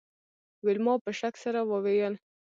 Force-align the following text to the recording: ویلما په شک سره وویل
ویلما 0.65 0.93
په 1.05 1.11
شک 1.19 1.33
سره 1.43 1.59
وویل 1.71 2.13